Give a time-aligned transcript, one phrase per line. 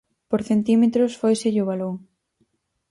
[0.29, 1.95] Por centímetros fóiselle o balón.